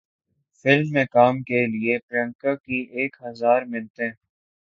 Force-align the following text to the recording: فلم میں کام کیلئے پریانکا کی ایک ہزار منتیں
فلم 0.65 0.87
میں 0.93 1.05
کام 1.07 1.41
کیلئے 1.43 1.97
پریانکا 1.99 2.55
کی 2.55 2.79
ایک 2.91 3.15
ہزار 3.23 3.61
منتیں 3.63 4.09